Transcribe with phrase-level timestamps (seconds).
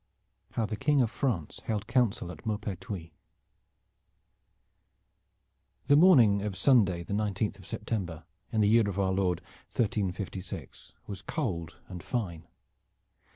[0.53, 3.11] HOW THE KING OF FRANCE HELD COUNSEL AT MAUPERTUIS
[5.85, 9.41] The morning of Sunday, the nineteenth of September, in the year of our Lord
[9.73, 12.47] 1356, was cold and fine.